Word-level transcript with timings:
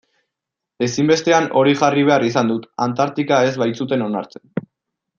Ezinbestean 0.85 1.49
hori 1.61 1.77
jarri 1.83 2.07
behar 2.09 2.27
izan 2.31 2.51
dut, 2.55 2.67
Antartika 2.89 3.41
ez 3.51 3.55
baitzuten 3.65 4.09
onartzen. 4.11 4.69